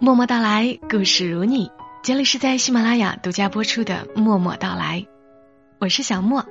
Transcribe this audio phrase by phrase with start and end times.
[0.00, 1.72] 默默到来，故事如你。
[2.04, 5.00] 这里是在喜马拉雅独家播出的《默默到来》，
[5.80, 6.46] 我是小莫，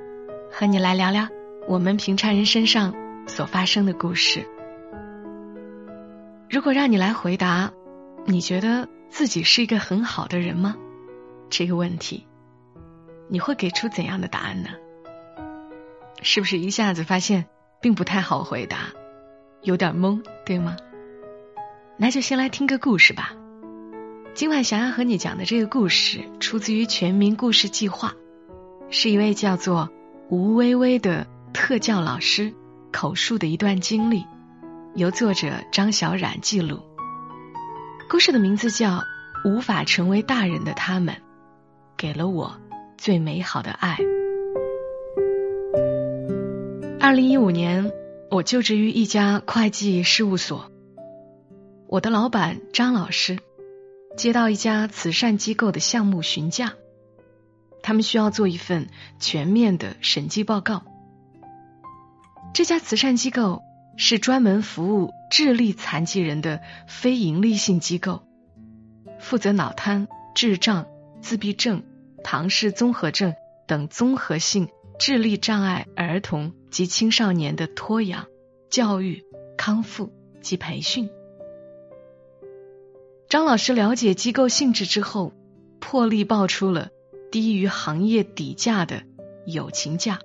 [0.52, 1.28] 和你来聊聊
[1.66, 2.94] 我们平常人身上
[3.26, 4.46] 所发生的故事。
[6.50, 7.72] 如果让你来回答，
[8.26, 10.76] 你觉得自己是一个很好的人吗？
[11.48, 12.26] 这个问题，
[13.28, 14.68] 你会给出怎样的答案呢？
[16.20, 17.46] 是不是一下子发现
[17.80, 18.88] 并不太好回答，
[19.62, 20.76] 有点懵，对吗？
[22.00, 23.32] 那就先来听个故事吧。
[24.32, 28.14] 今晚想要和你讲的这个故事，出自于全民故事计划，
[28.88, 29.90] 是一位叫做
[30.30, 32.54] 吴微微的特教老师
[32.92, 34.24] 口述的一段经历，
[34.94, 36.78] 由作者张小冉记录。
[38.08, 38.98] 故事的名字叫
[39.44, 41.14] 《无法成为大人的他们》，
[41.96, 42.54] 给了我
[42.96, 43.98] 最美好的爱。
[47.00, 47.90] 二零一五年，
[48.30, 50.70] 我就职于一家会计事务所，
[51.88, 53.38] 我的老板张老师。
[54.16, 56.72] 接到一家慈善机构的项目询价，
[57.82, 58.88] 他们需要做一份
[59.20, 60.82] 全面的审计报告。
[62.52, 63.62] 这家慈善机构
[63.96, 68.22] 是专门服务智力残疾人的非营利性机构，
[69.20, 70.86] 负责脑瘫、智障、
[71.22, 71.84] 自闭症、
[72.24, 73.34] 唐氏综合症
[73.68, 78.26] 等综合性智力障碍儿童及青少年的托养、
[78.68, 79.22] 教育、
[79.56, 81.08] 康复及培训。
[83.28, 85.34] 张老师了解机构性质之后，
[85.80, 86.88] 破例报出了
[87.30, 89.02] 低于行业底价的
[89.46, 90.20] 友情价，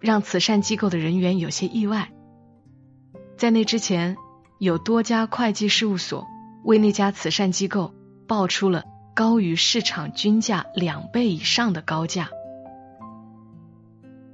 [0.00, 2.12] 让慈善机构的人员有些意外。
[3.38, 4.18] 在那之前，
[4.58, 6.26] 有多家会计事务所
[6.62, 7.94] 为那家慈善机构
[8.28, 12.28] 报出了高于市场均价两倍以上的高价，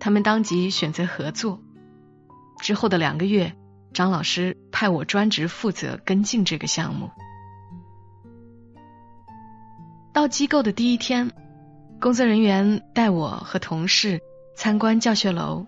[0.00, 1.60] 他们当即选择合作。
[2.60, 3.54] 之后的两个月，
[3.92, 7.10] 张老师派我专职负责跟进这个项目。
[10.12, 11.30] 到机构的第一天，
[12.00, 14.20] 工作人员带我和同事
[14.56, 15.66] 参观教学楼。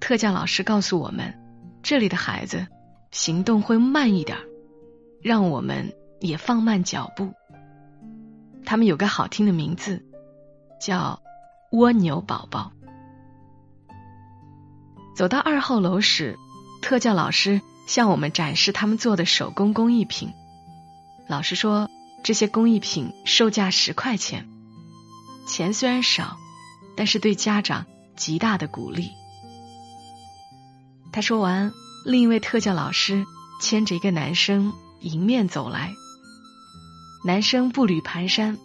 [0.00, 1.32] 特教老师告诉我们，
[1.80, 2.66] 这里的孩子
[3.12, 4.36] 行动会慢一点，
[5.22, 7.32] 让我们也放慢脚步。
[8.64, 10.04] 他们有个好听的名字，
[10.80, 11.22] 叫
[11.70, 12.72] “蜗牛宝宝”。
[15.14, 16.36] 走到二号楼时，
[16.82, 20.32] 特教老师向我们展示他们做的手工工艺品。
[21.28, 21.88] 老师说。
[22.26, 24.48] 这些工艺品售价十块钱，
[25.46, 26.38] 钱虽然少，
[26.96, 29.12] 但是对家长极大的鼓励。
[31.12, 31.72] 他说完，
[32.04, 33.24] 另一位特教老师
[33.62, 35.94] 牵着一个男生迎面走来。
[37.24, 38.58] 男生步履蹒跚，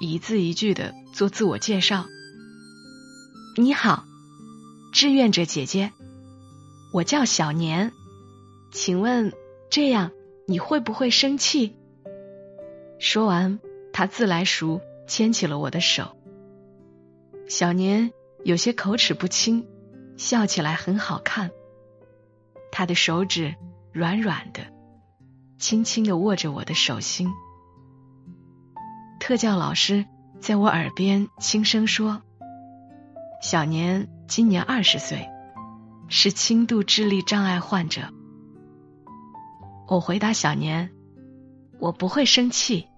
[0.00, 2.06] 一字一句的做自我介绍
[3.56, 4.06] ：“你好，
[4.92, 5.92] 志愿者姐姐，
[6.92, 7.92] 我叫小年，
[8.72, 9.32] 请问
[9.70, 10.10] 这样
[10.48, 11.76] 你会不会生气？”
[12.98, 13.58] 说完，
[13.92, 16.16] 他自来熟牵起了我的手。
[17.48, 18.12] 小年
[18.44, 19.66] 有些口齿不清，
[20.16, 21.50] 笑起来很好看。
[22.72, 23.54] 他的手指
[23.92, 24.62] 软软的，
[25.58, 27.30] 轻轻的握着我的手心。
[29.20, 30.06] 特教老师
[30.40, 32.22] 在我耳边轻声说
[33.42, 35.28] ：“小年今年二十岁，
[36.08, 38.02] 是轻度智力障碍患者。”
[39.88, 40.93] 我回答小年。
[41.78, 42.88] 我不会生气。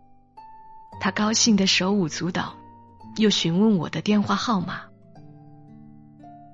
[1.01, 2.55] 他高兴的手舞足蹈，
[3.17, 4.83] 又询问我的电话号码。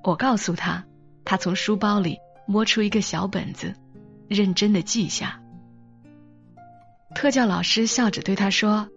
[0.03, 0.83] 我告诉他，
[1.23, 3.73] 他从书包里摸出一个小本子，
[4.27, 5.39] 认真的记下。
[7.15, 8.89] 特教老师笑着对他说：“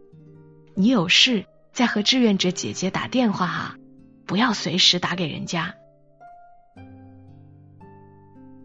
[0.75, 3.77] 你有事再和志愿者姐姐打电话哈，
[4.27, 5.75] 不要随时打给人家。”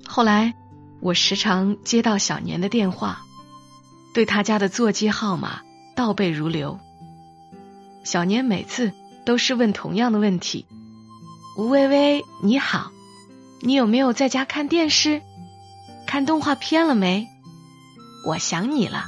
[0.07, 0.53] 后来，
[0.99, 3.21] 我时常接到小年的电话。
[4.13, 5.61] 对他家的座机号码
[5.95, 6.79] 倒背如流。
[8.03, 8.93] 小年每次
[9.25, 10.65] 都是问同样的问题
[11.57, 12.91] ：“吴微微，你好，
[13.61, 15.21] 你有没有在家看电视？
[16.07, 17.27] 看动画片了没？
[18.25, 19.05] 我想你了，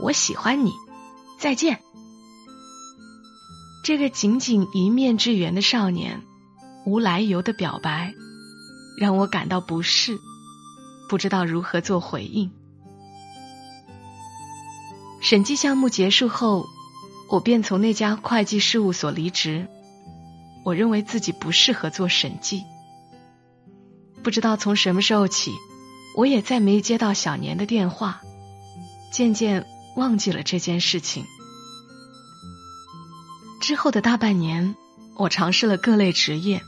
[0.00, 0.72] 我喜欢你，
[1.38, 1.80] 再见。”
[3.84, 6.22] 这个仅仅一面之缘的少年，
[6.86, 8.14] 无来由的表白，
[8.96, 10.18] 让我感到不适，
[11.08, 12.50] 不知道如何做回应。
[15.22, 16.66] 审计项目结束后，
[17.28, 19.68] 我便从那家会计事务所离职。
[20.64, 22.64] 我认为自己不适合做审计。
[24.24, 25.52] 不知道从什么时候起，
[26.16, 28.20] 我也再没接到小年的电话，
[29.12, 29.64] 渐渐
[29.94, 31.24] 忘记了这件事情。
[33.60, 34.74] 之后的大半年，
[35.16, 36.62] 我尝试了各类职业，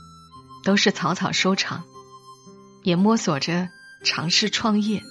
[0.63, 1.83] 都是草草收场，
[2.83, 3.67] 也摸索着
[4.05, 5.03] 尝试创业，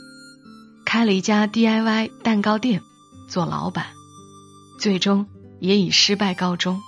[0.87, 2.81] 开了一家 DIY 蛋糕店。
[3.35, 3.87] 做老板，
[4.79, 5.27] 最终
[5.59, 6.81] 也以失败告终。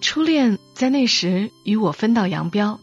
[0.00, 2.80] 初恋在那时与我分道扬镳，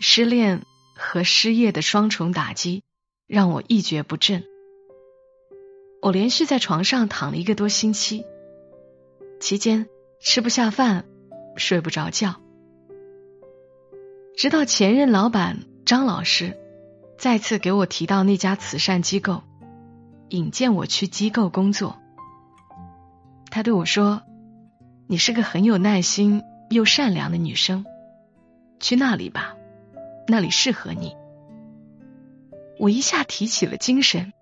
[0.00, 0.64] 失恋
[0.96, 2.82] 和失业的双重打击
[3.28, 4.42] 让我一蹶不振。
[6.02, 8.24] 我连续在床上躺了一个多星期，
[9.38, 9.86] 期间
[10.20, 11.04] 吃不下饭，
[11.56, 12.34] 睡不着觉。
[14.36, 16.58] 直到前任老板张老师
[17.16, 19.44] 再次给我提到那家慈善机构，
[20.30, 21.98] 引荐我去机构工作。
[23.50, 24.22] 他对我说
[25.08, 27.84] ：“你是个很有耐心又善良的女生，
[28.80, 29.56] 去那里吧，
[30.26, 31.16] 那里适合你。”
[32.78, 34.32] 我一下提起了精神。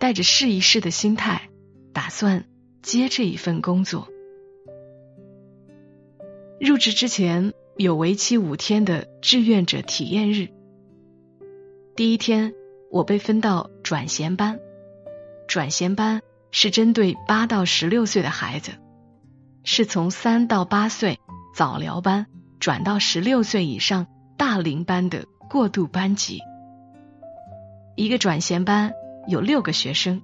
[0.00, 1.50] 带着试一试的心态，
[1.92, 2.44] 打算
[2.82, 4.06] 接这一份工作。
[6.60, 10.50] 入职之前有为期五天的志愿者体验日。
[11.96, 12.54] 第一天，
[12.92, 14.60] 我被分到转衔班。
[15.48, 16.22] 转衔班
[16.52, 18.72] 是针对八到十六岁的孩子，
[19.64, 21.18] 是从三到八岁
[21.54, 22.26] 早疗班
[22.60, 24.06] 转到十六岁以上
[24.36, 26.40] 大龄班的过渡班级。
[27.96, 28.92] 一个转衔班。
[29.26, 30.22] 有六个学生，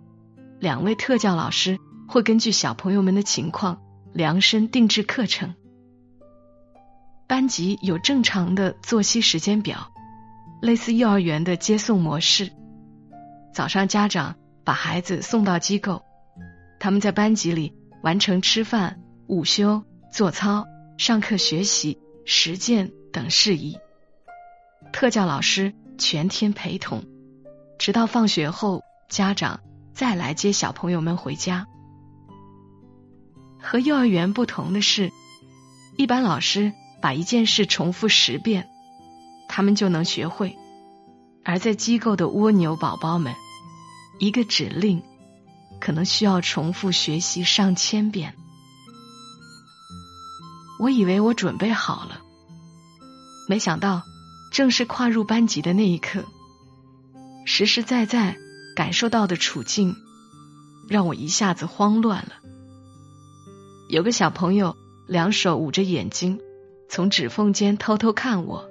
[0.61, 1.79] 两位特教老师
[2.09, 3.83] 会根据小朋友们的情况
[4.15, 5.55] 量身定制课程。
[7.27, 9.93] 班级有正常的作息时间表，
[10.63, 12.51] 类似幼儿园的接送模式。
[13.53, 16.03] 早上家长把孩子送到机构，
[16.81, 20.67] 他们在班级里完成吃饭、午休、做操、
[20.99, 23.79] 上课学习、实践等事宜。
[24.93, 27.05] 特教老师全天陪同，
[27.79, 28.83] 直到放学后。
[29.07, 29.61] 家长
[29.93, 31.69] 再来接小朋友们回家。
[33.61, 35.13] 和幼儿园不同的是，
[35.97, 38.67] 一般老师把一件事重复十遍，
[39.47, 40.57] 他们就能学会；
[41.45, 43.35] 而在机构的蜗牛宝宝们，
[44.19, 45.03] 一个指令
[45.81, 48.35] 可能需要重复学习上千遍。
[50.79, 52.21] 我以为我准备好了，
[53.49, 54.03] 没想到
[54.53, 56.25] 正式跨入班级的那一刻，
[57.45, 58.37] 实实在在。
[58.77, 59.95] 感受到的处境
[60.89, 62.33] 让我一下子慌乱了。
[63.89, 64.77] 有个小朋友
[65.07, 66.41] 两手捂着眼睛，
[66.89, 68.69] 从指缝间偷偷看我，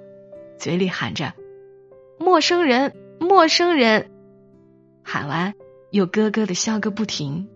[0.60, 1.32] 嘴里喊着
[2.20, 4.10] “陌生人，陌生人”，
[5.04, 5.54] 喊完
[5.92, 7.48] 又咯咯的笑个不停。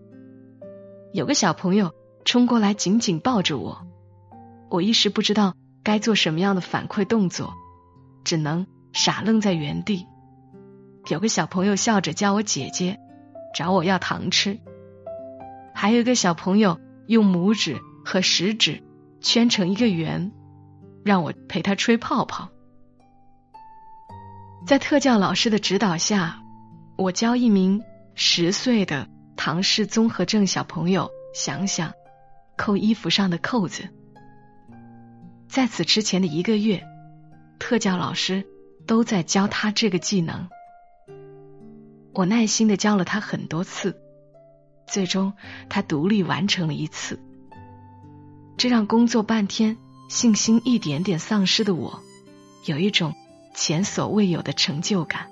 [1.11, 1.93] 有个小朋友
[2.23, 3.85] 冲过来紧紧抱着我，
[4.69, 7.53] 我一时不知道该做什么样的反馈动作，
[8.23, 10.05] 只能傻愣在原地。
[11.09, 12.99] 有个小朋友笑着叫我姐姐，
[13.55, 14.59] 找我要糖吃。
[15.73, 18.83] 还有个小朋友用拇指和食指
[19.21, 20.31] 圈成一个圆，
[21.03, 22.49] 让我陪他吹泡泡。
[24.67, 26.43] 在特教老师的指导下，
[26.99, 27.81] 我教一名
[28.13, 29.07] 十岁的
[29.37, 31.93] 唐氏综合症小朋友想想
[32.57, 33.87] 扣衣服上的扣子。
[35.47, 36.83] 在此之前的一个月，
[37.57, 38.45] 特教老师
[38.85, 40.49] 都在教他这个技能。
[42.13, 43.97] 我耐心的教了他很多次，
[44.85, 45.31] 最终
[45.69, 47.17] 他独立完成了一次，
[48.57, 49.77] 这让工作半天
[50.09, 52.03] 信心一点点丧失的我，
[52.65, 53.15] 有一种
[53.55, 55.31] 前所未有的成就感。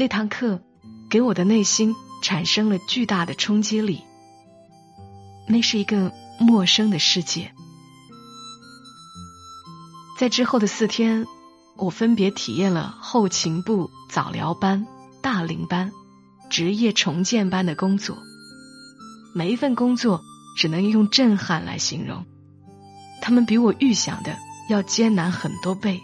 [0.00, 0.62] 那堂课
[1.10, 4.02] 给我的内心产生了巨大的冲击力，
[5.46, 7.52] 那是一个陌生的世界。
[10.18, 11.26] 在之后的四天。
[11.76, 14.86] 我分别体验了后勤部、早疗班、
[15.22, 15.92] 大龄班、
[16.50, 18.18] 职业重建班的工作，
[19.34, 20.22] 每一份工作
[20.58, 22.26] 只能用震撼来形容。
[23.22, 24.36] 他们比我预想的
[24.68, 26.02] 要艰难很多倍，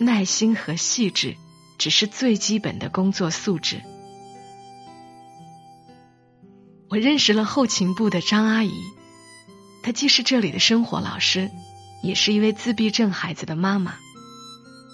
[0.00, 1.36] 耐心和细致
[1.78, 3.82] 只是最基本的工作素质。
[6.88, 8.72] 我认识了后勤部的张阿姨，
[9.82, 11.50] 她既是这里的生活老师，
[12.02, 13.96] 也是一位自闭症孩子的妈妈。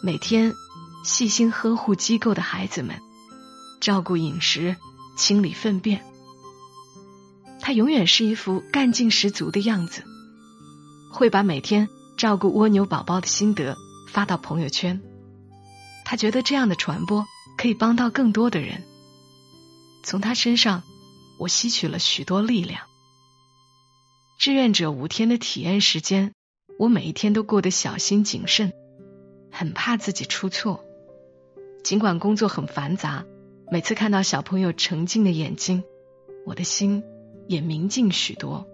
[0.02, 0.54] 每天
[1.04, 3.00] 细心呵护机构的孩子们，
[3.80, 4.76] 照顾饮食，
[5.16, 6.02] 清理粪便。
[7.60, 10.04] 他永远是一副干劲十足的样子，
[11.12, 13.76] 会把每天照顾蜗牛宝宝的心得
[14.08, 15.02] 发到朋友圈。
[16.10, 17.24] 他觉得这样的传播
[17.56, 18.82] 可以帮到更多的人。
[20.02, 20.82] 从他身上，
[21.38, 22.82] 我吸取了许多力量。
[24.36, 26.32] 志愿者五天的体验时间，
[26.80, 28.72] 我每一天都过得小心谨慎。
[29.52, 30.84] 很怕自己出错，
[31.84, 33.24] 尽管工作很繁杂，
[33.70, 35.84] 每次看到小朋友澄净的眼睛，
[36.44, 37.04] 我的心
[37.46, 38.66] 也明净许多。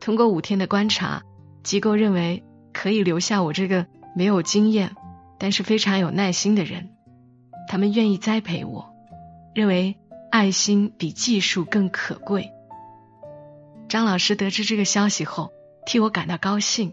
[0.00, 1.22] 通过五天的观察，
[1.62, 2.42] 机构认为
[2.72, 4.96] 可以留下我这个没有经验，
[5.40, 6.90] 但是非常有耐心的人，
[7.66, 8.94] 他们愿意栽培我，
[9.54, 9.96] 认为
[10.30, 12.52] 爱心比技术更可贵。
[13.88, 15.50] 张老师得知这个消息后，
[15.86, 16.92] 替我感到高兴。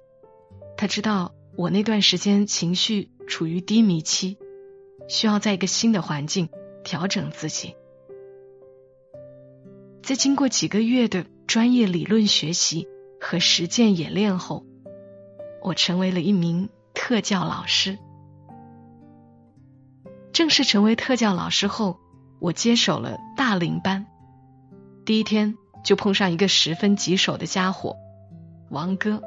[0.78, 4.38] 他知道我那段时间情绪处于低迷期，
[5.10, 6.50] 需要在一个新的环境
[6.86, 7.76] 调整自己。
[10.02, 12.88] 在经过几个月的专业理论学习
[13.20, 14.66] 和实践演练后，
[15.62, 18.00] 我成为了一名特教老师。
[20.38, 21.98] 正式成为特教老师后，
[22.38, 24.06] 我接手了大龄班。
[25.04, 25.56] 第一天。
[25.84, 27.96] 就碰上一个十分棘手的家伙，
[28.70, 29.22] 王哥。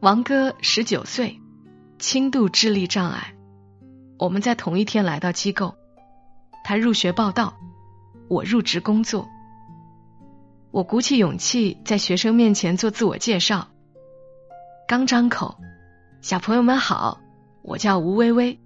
[0.00, 1.40] 王哥十九岁，
[1.98, 3.34] 轻度智力障碍。
[4.18, 5.74] 我们在同一天来到机构，
[6.64, 7.54] 他入学报道，
[8.28, 9.26] 我入职工作。
[10.70, 13.68] 我鼓起勇气在学生面前做自我介绍，
[14.86, 15.56] 刚张口，
[16.20, 17.20] 小朋友们好，
[17.62, 18.60] 我叫吴微微。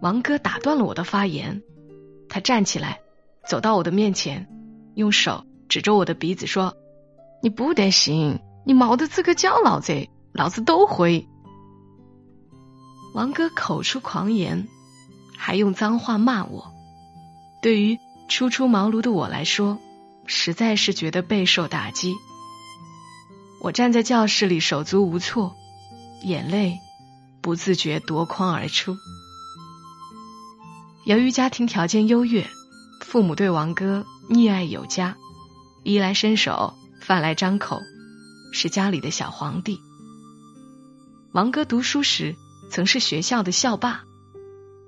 [0.00, 1.62] 王哥打断了我的发言，
[2.28, 3.00] 他站起来。
[3.48, 4.48] 走到我的面前，
[4.96, 6.76] 用手指着我的鼻子说
[7.40, 11.28] ：“你不得行，你毛的资格教老子，老子都会。”
[13.14, 14.66] 王哥口出狂言，
[15.36, 16.72] 还用脏话骂我。
[17.62, 17.98] 对于
[18.28, 19.78] 初出茅庐的我来说，
[20.26, 22.16] 实在是觉得备受打击。
[23.60, 25.54] 我站在教室里手足无措，
[26.22, 26.80] 眼泪
[27.40, 28.96] 不自觉夺眶而出。
[31.06, 32.44] 由于家庭条件优越。
[33.00, 35.16] 父母对王哥溺爱有加，
[35.84, 37.80] 衣来伸手，饭来张口，
[38.52, 39.78] 是家里的小皇帝。
[41.30, 42.34] 王哥读书时
[42.68, 44.02] 曾是学校的校霸，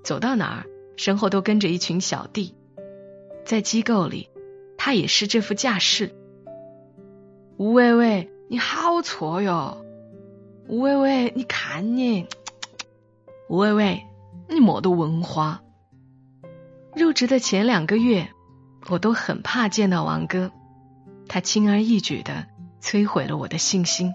[0.02, 2.56] 走到哪儿身后都跟着一群小弟。
[3.44, 4.28] 在机构里，
[4.76, 6.12] 他也是这副架势。
[7.58, 9.84] 吴伟伟，你好挫哟！
[10.66, 12.26] 吴伟伟，你看你，
[13.48, 14.02] 吴伟伟，
[14.48, 15.62] 你没得文化。
[16.98, 18.28] 入职的前两个月，
[18.88, 20.50] 我都很怕见到王哥，
[21.28, 22.46] 他轻而易举的
[22.82, 24.12] 摧毁了我的信心。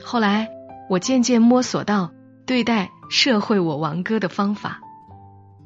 [0.00, 0.48] 后来，
[0.88, 2.12] 我渐渐摸索到
[2.46, 4.80] 对待社会我王哥的方法。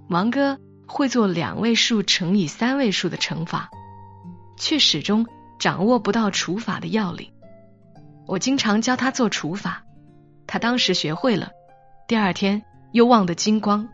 [0.08, 3.68] 王哥会做两位数乘以三位数的乘法，
[4.56, 5.26] 却始终
[5.58, 7.30] 掌握不到除法的要领。
[8.26, 9.84] 我经常教他做除法，
[10.46, 11.50] 他当时学会了，
[12.06, 12.62] 第二天
[12.92, 13.86] 又忘得精光，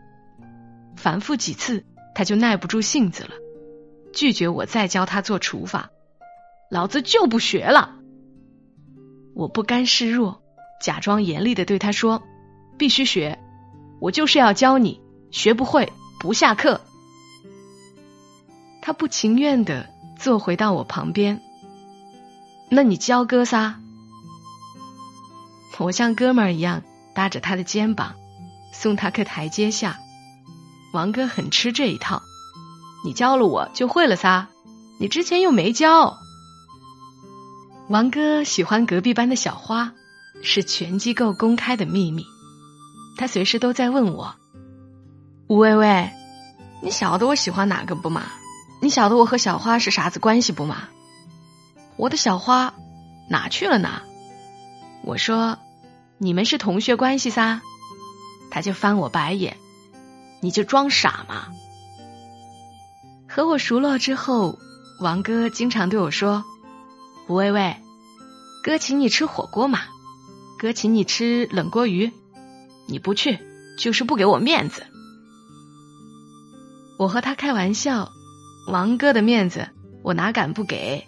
[0.95, 1.85] 反复几次。
[2.15, 3.31] 他就耐不住性子了，
[4.13, 5.91] 拒绝我再教他做除法，
[6.71, 7.95] 老子就不学了。
[9.35, 10.41] 我不甘示弱，
[10.81, 12.23] 假装严厉的对他说
[12.79, 13.37] ：“必须学，
[13.99, 16.79] 我就是要教你，学不会不下课。”
[18.81, 21.41] 他不情愿的坐回到我旁边。
[22.69, 23.81] 那你教哥仨？
[25.79, 28.15] 我像哥们儿一样搭着他的肩膀，
[28.71, 29.99] 送他个台阶下。
[30.95, 32.23] 王哥很吃这一套，
[33.03, 34.47] 你教了我就会了撒，
[34.97, 36.17] 你之前又没教。
[37.89, 39.91] 王哥喜欢隔壁班的小花，
[40.41, 42.25] 是全机构公开的秘密。
[43.17, 44.35] 他随时都在问我
[45.47, 46.11] ：“吴薇薇，
[46.81, 48.23] 你晓得我喜欢哪个不嘛？
[48.81, 50.87] 你晓得我和小花是啥子关系不嘛？
[51.97, 52.73] 我的小花
[53.29, 54.01] 哪去了呢？”
[55.03, 55.59] 我说
[56.19, 57.59] ：“你们是同学关系噻。”
[58.49, 59.57] 他就翻我白眼。
[60.45, 61.47] 你就装傻嘛！
[63.27, 64.59] 和我熟络之后，
[64.99, 66.45] 王哥经常对我说
[67.27, 67.77] ：“吴薇薇，
[68.63, 69.79] 哥请你吃火锅嘛，
[70.59, 72.11] 哥请你吃冷锅鱼，
[72.87, 73.39] 你不去
[73.79, 74.85] 就是不给我面子。”
[76.99, 78.11] 我和他开玩笑
[78.71, 79.69] ：“王哥的面子
[80.03, 81.07] 我哪敢不给？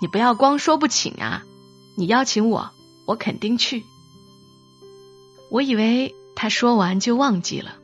[0.00, 1.44] 你不要光说不请啊！
[1.96, 2.72] 你邀请我，
[3.06, 3.84] 我肯定去。”
[5.52, 7.76] 我以为他说完就忘记了。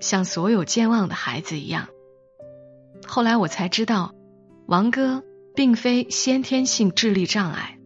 [0.00, 1.88] 像所有健忘的孩子一样，
[3.06, 4.14] 后来我才知道，
[4.66, 5.22] 王哥
[5.54, 7.78] 并非先天性智力障碍。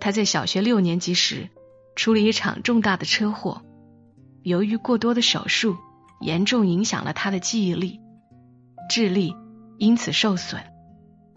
[0.00, 1.48] 他在小学六年级时
[1.96, 3.62] 出了一场重大的车祸，
[4.42, 5.76] 由于过多的手术，
[6.20, 8.00] 严重影响了他的记忆力，
[8.88, 9.34] 智力
[9.78, 10.62] 因此受损。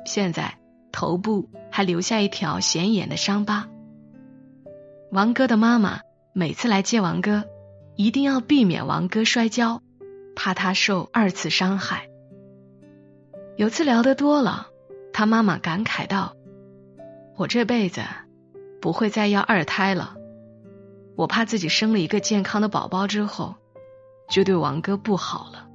[0.05, 0.57] 现在
[0.91, 3.67] 头部还留下一条显眼的伤疤。
[5.11, 6.01] 王哥的妈妈
[6.33, 7.45] 每次来接王哥，
[7.95, 9.81] 一定要避免王哥摔跤。
[10.37, 12.07] 怕他受二次伤害。
[13.55, 14.67] 有次聊得多了，
[15.11, 16.35] 他妈妈感慨道
[17.35, 18.01] ：“我这辈子
[18.79, 20.15] 不会再要二胎了。
[21.15, 23.55] 我怕自己生了一个健康的宝宝之后，
[24.29, 25.67] 就对王哥不好了。”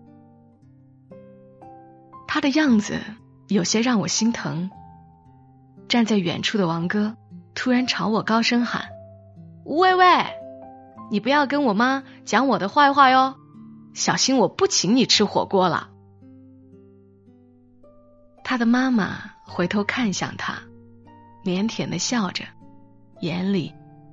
[2.28, 3.00] 他的样子
[3.49, 4.71] 有些让我心疼。
[5.88, 7.16] 站在远处的王哥
[7.52, 8.85] 突然朝我高声喊
[9.66, 10.07] ：“吴薇薇，
[11.11, 13.35] 你不要跟我妈讲我的坏话哟！”
[13.95, 15.91] 小心我不请你吃火锅了。”
[18.45, 20.63] 他的妈妈回头看向他，
[21.45, 22.45] 腼腆的笑着，
[23.21, 23.73] 眼里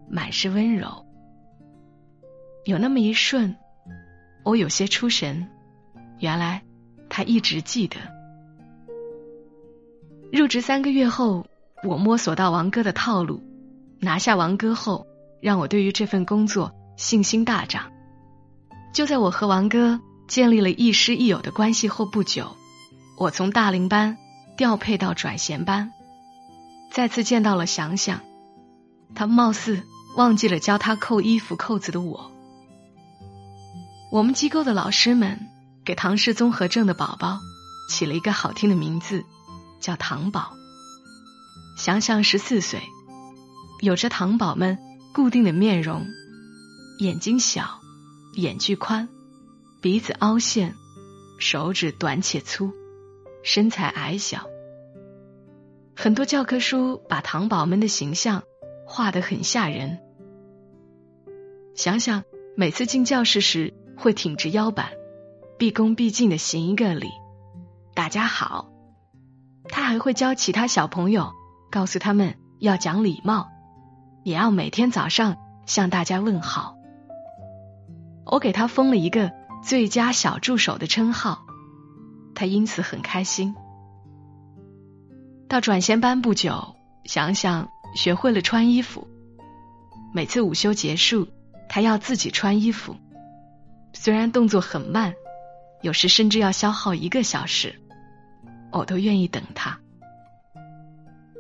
[0.10, 1.06] 满是温柔。
[2.66, 3.56] 有那么一瞬，
[4.44, 5.48] 我有些出神，
[6.20, 6.62] 原来
[7.10, 7.98] 他一直记得。
[10.32, 11.48] 入职三个月后，
[11.84, 13.42] 我摸索到王哥的套路，
[14.00, 15.08] 拿下王哥后，
[15.42, 17.92] 让我对于这份工作信心大涨。
[18.94, 22.56] 就在我和王哥建立了亦师亦友的关系后不久，
[23.18, 24.18] 我从大龄班
[24.58, 25.92] 调配到转衔班，
[26.92, 28.22] 再次见到了想想，
[29.16, 29.84] 他貌似
[30.16, 32.32] 忘记了教他扣衣服扣子的我。
[34.12, 35.48] 我们机构的老师们
[35.86, 37.40] 给唐氏综合症的宝宝
[37.90, 39.24] 起了一个好听的名字。
[39.80, 40.58] 叫糖宝，
[41.78, 42.82] 想想十四岁，
[43.80, 44.78] 有着糖宝们
[45.14, 46.06] 固定的面容，
[47.00, 47.80] 眼睛小，
[48.40, 49.10] 眼距宽，
[49.82, 50.76] 鼻子凹陷，
[51.40, 52.72] 手指短且粗，
[53.44, 54.48] 身材矮小。
[55.96, 58.44] 很多教科书把糖宝们的形象
[58.86, 60.00] 画得很吓人。
[61.76, 62.24] 想想
[62.56, 64.92] 每次进教室时会挺直腰板，
[65.58, 67.10] 毕恭毕敬的行一个礼，
[67.94, 68.72] 大家好。
[69.68, 71.34] 他还会教其他小朋友，
[71.70, 73.50] 告诉他们要讲礼貌，
[74.24, 76.79] 也要每天早上向大家问好。
[78.32, 79.32] 我给他封了一个
[79.64, 81.46] 最佳小助手的称号，
[82.36, 83.56] 他因此很开心。
[85.48, 89.08] 到转衔班不久，想想学会了穿衣服，
[90.14, 91.28] 每次午休结束，
[91.68, 92.96] 他要自己穿衣服，
[93.94, 95.16] 虽然动作很慢，
[95.82, 97.82] 有时甚至要消耗一个小时。
[98.72, 99.80] 我都愿意等他。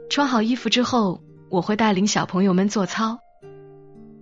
[0.09, 3.19] 穿好衣服之后，我会带领小朋友们做操。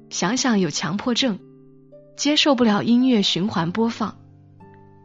[0.10, 1.40] 想想有强迫症，
[2.18, 4.18] 接受不了音乐循环播放。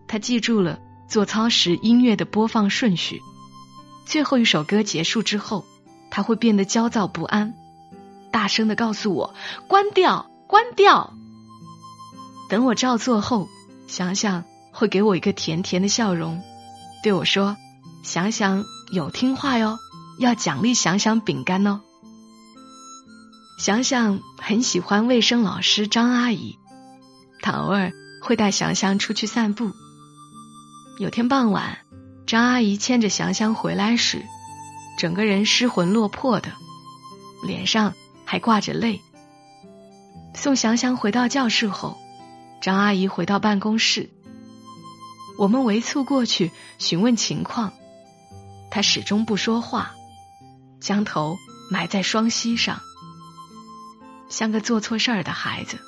[0.08, 3.20] 他记住了做操时音乐的播放顺序。
[4.06, 5.64] 最后一首歌结束之后，
[6.10, 7.54] 他会变得焦躁不安，
[8.32, 9.34] 大声的告诉我
[9.68, 11.14] ：“关掉，关掉。”
[12.50, 13.48] 等我照做后，
[13.86, 16.42] 想想会给我一个甜甜的笑容，
[17.02, 17.56] 对我说。
[18.02, 19.78] 想想有听话哟，
[20.18, 21.82] 要奖励想想饼干哦。
[23.60, 26.58] 想想很喜欢卫生老师张阿姨，
[27.42, 29.72] 他偶尔会带想想出去散步。
[30.98, 31.78] 有天傍晚，
[32.26, 34.24] 张阿姨牵着想想回来时，
[34.96, 36.52] 整个人失魂落魄的，
[37.44, 39.00] 脸上还挂着泪。
[40.34, 41.98] 送想想回到教室后，
[42.62, 44.08] 张阿姨回到办公室，
[45.36, 47.72] 我们围簇过去询问情况。
[48.70, 49.94] 他始终不说话，
[50.80, 51.36] 将头
[51.70, 52.80] 埋在双膝上，
[54.28, 55.78] 像个做错事儿的孩子，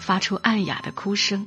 [0.00, 1.46] 发出暗哑的哭声。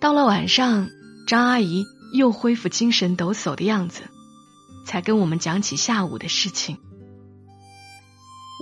[0.00, 0.90] 到了晚上，
[1.26, 4.02] 张阿姨又恢复精神抖擞的样子，
[4.84, 6.78] 才跟我们讲起下午的事情。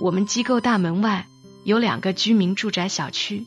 [0.03, 1.27] 我们机构大门外
[1.63, 3.45] 有两个居民住宅小区，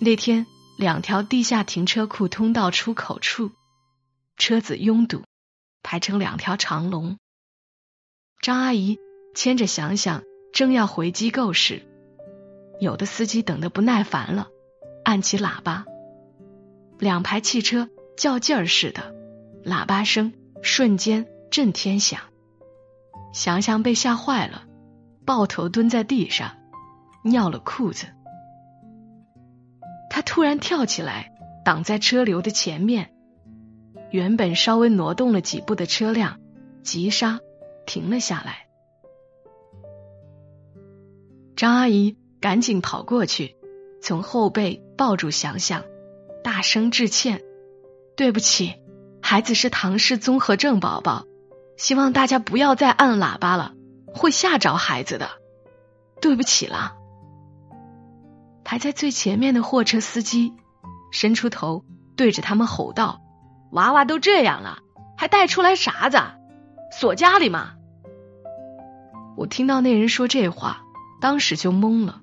[0.00, 0.46] 那天
[0.78, 3.50] 两条地下停车库通道出口处，
[4.36, 5.22] 车子拥堵。
[5.84, 7.18] 排成两条长龙。
[8.40, 8.98] 张阿姨
[9.34, 10.22] 牵着想想，
[10.54, 11.82] 正要回机构时，
[12.82, 14.48] 有的司机等得不耐烦了，
[15.04, 15.86] 按起喇叭。
[16.98, 19.14] 两排汽车较劲儿似的，
[19.64, 22.22] 喇叭声瞬间震天响。
[23.32, 24.64] 想想被吓坏了，
[25.24, 26.56] 抱头蹲在地上，
[27.22, 28.06] 尿了裤子。
[30.10, 31.32] 他突然跳起来，
[31.64, 33.14] 挡在车流的前面。
[34.10, 36.40] 原本稍微挪动了几步的车辆，
[36.82, 37.38] 急刹
[37.86, 38.66] 停了下来。
[41.54, 43.54] 张阿姨赶紧跑过去，
[44.02, 45.84] 从后背抱住想想，
[46.42, 47.40] 大声致歉
[48.16, 48.74] ：“对不起，
[49.22, 51.24] 孩子是唐氏综合症宝宝，
[51.76, 53.74] 希望大家不要再按喇叭了，
[54.12, 55.30] 会吓着孩子的。
[56.20, 56.94] 对不起啦。”
[58.64, 60.52] 排在最前面的货车司机
[61.12, 61.84] 伸出头，
[62.16, 63.20] 对着他们吼道。
[63.70, 64.80] 娃娃都这样了，
[65.16, 66.18] 还带出来啥子？
[66.90, 67.74] 锁家里吗？
[69.36, 70.82] 我听到那人说这话，
[71.20, 72.20] 当时就懵了，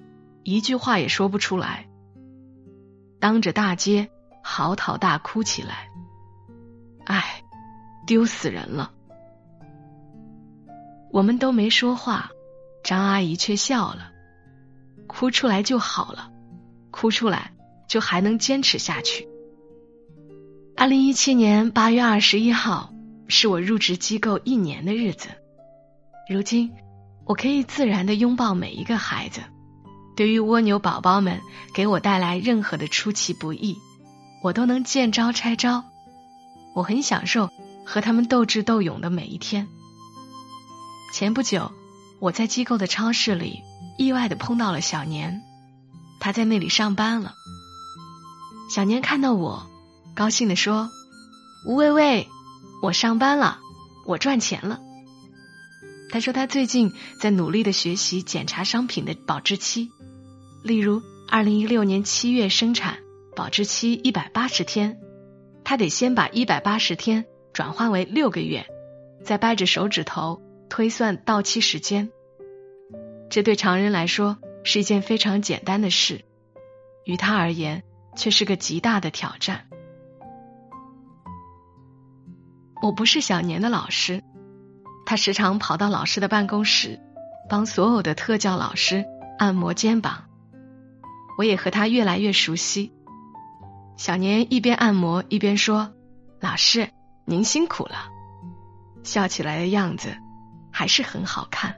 [0.49, 1.88] 一句话也说不出来，
[3.19, 4.09] 当着大街
[4.41, 5.89] 嚎啕大哭起来。
[7.05, 7.43] 唉，
[8.07, 8.91] 丢死人了！
[11.12, 12.31] 我们都没说话，
[12.83, 14.12] 张阿姨却笑了。
[15.05, 16.31] 哭出来就好了，
[16.89, 17.53] 哭出来
[17.88, 19.27] 就还能坚持下去。
[20.75, 22.93] 二零一七年八月二十一号
[23.27, 25.29] 是我入职机构一年的日子。
[26.27, 26.71] 如今，
[27.25, 29.41] 我可以自然的拥抱每一个孩子，
[30.19, 31.39] 对于蜗牛宝宝们
[31.73, 33.77] 给我带来任何的出其不意，
[34.43, 35.86] 我都能见招拆招。
[36.75, 37.49] 我很享受
[37.86, 39.69] 和他们斗智斗勇的每一天。
[41.13, 41.71] 前不久，
[42.19, 43.62] 我在机构的超市里
[43.97, 45.41] 意外的碰到了小年，
[46.19, 47.34] 他在那里上班了。
[48.69, 49.69] 小年看到我，
[50.15, 50.89] 高兴的说
[51.65, 52.27] ：“吴薇薇，
[52.82, 53.60] 我上班了，
[54.05, 54.82] 我赚钱了。”
[56.12, 59.91] 他说他最近在努力的学习检查商品的保质期，
[60.69, 62.99] 例如二零一六年七月生产，
[63.36, 64.99] 保质期一百八十天。
[65.63, 68.67] 他得先把一百八十天转换为六个月，
[69.23, 72.12] 再掰着手指头推算到期时间。
[73.32, 76.21] 这对常人来说是一件非常简单的事，
[77.03, 77.82] 于他而言
[78.15, 79.65] 却是个极大的挑战。
[82.84, 84.21] 我不是小年的老师，
[85.08, 86.99] 他时常跑到老师的办公室，
[87.49, 89.03] 帮所有的特教老师
[89.39, 90.28] 按摩肩膀。
[91.39, 92.91] 我也和他越来越熟悉。
[93.95, 95.93] 小年一边按摩一边说
[96.41, 96.89] ：“老师，
[97.23, 98.10] 您辛苦了。”
[99.04, 100.17] 笑起来的样子
[100.69, 101.78] 还是很好看。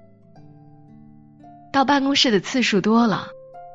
[1.72, 3.28] 到办公室的次数多了，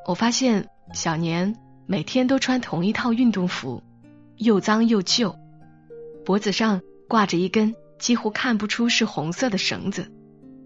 [0.05, 3.81] 我发现小年每天都穿同一套运动服，
[4.35, 5.37] 又脏又旧，
[6.25, 10.11] 脖子上挂着一根几乎看不出是红色的绳子，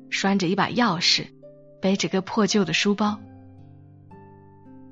[0.09, 1.27] 拴着一把钥匙，
[1.79, 3.19] 背着个破旧的书包。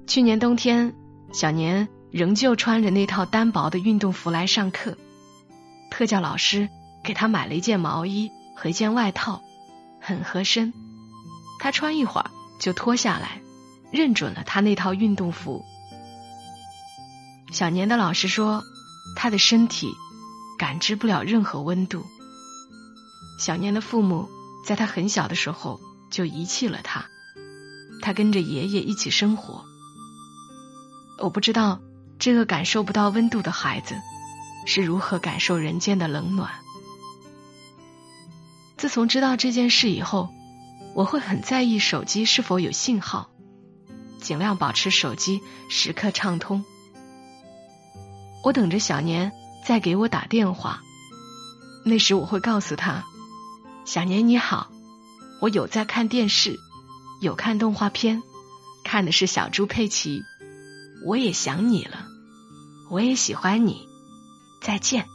[0.10, 0.94] 去年冬天，
[1.32, 1.88] 小年。
[2.12, 4.98] 仍旧穿着那套单薄的运动服来上课，
[5.92, 6.68] 特教老师
[7.04, 9.44] 给他买了一件毛衣和一件外套，
[10.02, 10.74] 很合身。
[11.60, 13.44] 他穿一会儿就脱下来，
[13.92, 15.64] 认准了他那套运动服。
[17.52, 18.64] 小年的老师说，
[19.16, 19.92] 他的身体
[20.58, 22.04] 感知不了任何温度。
[23.40, 24.28] 小年的父母
[24.66, 27.06] 在他很小的时候就遗弃了他，
[28.02, 29.64] 他跟着爷爷一起生活。
[31.22, 31.82] 我不知道。
[32.18, 33.96] 这个感受不到温度的孩子，
[34.66, 36.52] 是如何感受人间的冷暖？
[38.76, 40.28] 自从知道这件事以后，
[40.94, 43.30] 我会很在意手机是否有信号，
[44.20, 46.66] 尽量保持手机时刻畅通。
[48.44, 49.32] 我等着小年
[49.66, 50.82] 再给我打电话，
[51.86, 53.06] 那时我会告诉他
[53.88, 54.70] ：“小年你好，
[55.40, 56.60] 我有在看电视，
[57.22, 58.22] 有看动画片，
[58.84, 60.22] 看的是小猪佩奇。”
[61.06, 62.06] 我也想你了，
[62.90, 63.88] 我也喜欢你，
[64.62, 65.06] 再见。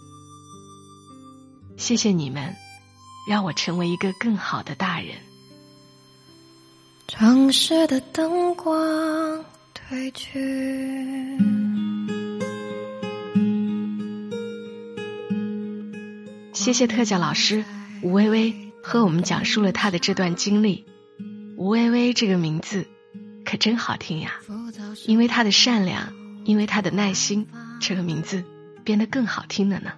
[1.76, 2.54] 谢谢你们，
[3.28, 5.16] 让我成为一个更好的大人。
[7.06, 9.44] 城市的灯光
[9.74, 11.38] 褪去，
[16.54, 17.64] 谢谢特教老师
[18.02, 20.86] 吴薇薇和我们讲述了她的这段经历。
[21.56, 22.86] 吴薇薇这个名字
[23.54, 24.40] 可真好听呀。
[25.06, 26.12] 因为他的善良，
[26.44, 27.46] 因为他的耐心，
[27.80, 28.42] 这个名字
[28.82, 29.92] 变得更好听了呢。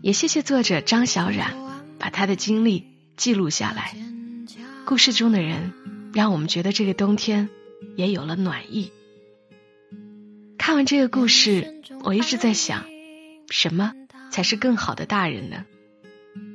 [0.00, 1.56] 也谢谢作者张小冉
[1.98, 2.84] 把他的经历
[3.16, 3.96] 记录下来，
[4.84, 5.72] 故事中的人
[6.12, 7.48] 让我们觉得这个冬天
[7.96, 8.92] 也有了暖意。
[10.56, 12.84] 看完这个故事，我一直在想，
[13.50, 13.92] 什么
[14.30, 15.64] 才是更好的大人呢？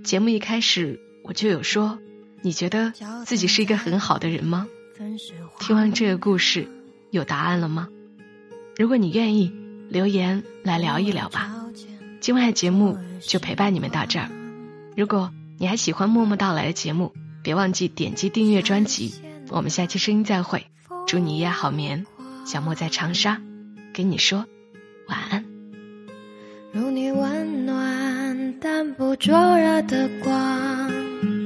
[0.06, 2.00] 节目一开始我就有说，
[2.44, 2.94] 你觉得
[3.26, 4.66] 自己是一个很好的人吗？
[5.60, 6.68] 听完这个故事。
[7.12, 7.88] 有答案了吗？
[8.78, 9.52] 如果你愿意
[9.90, 11.50] 留言来聊一聊吧。
[12.20, 14.30] 今晚的节目就陪伴你们到这儿。
[14.96, 19.14] 如果你还喜欢默默到来的节目，别忘记点击订阅专辑。
[19.48, 20.68] 我们下期声音再会，
[21.08, 22.06] 祝你一夜好眠。
[22.46, 23.42] 小莫在长沙
[23.94, 24.46] 跟你说
[25.08, 25.46] 晚安。
[26.72, 31.39] 如你温暖但不灼热的光。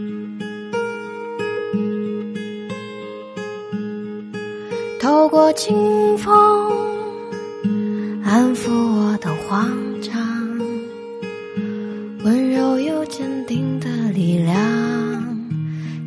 [5.13, 6.34] 透过清风，
[8.26, 9.69] 安抚我的慌
[10.02, 10.19] 张，
[12.23, 14.58] 温柔又坚定的力量，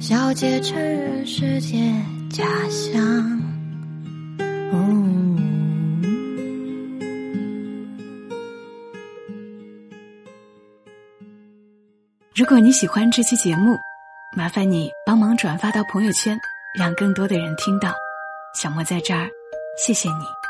[0.01, 1.79] 小姐承认世界
[2.29, 3.01] 假象。
[12.35, 13.77] 如果你喜欢这期节目，
[14.37, 16.37] 麻烦你帮忙转发到朋友圈，
[16.77, 17.95] 让更多的人听到。
[18.57, 19.29] 小莫在这儿，
[19.77, 20.46] 谢谢你。